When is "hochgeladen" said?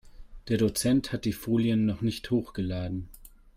2.31-3.07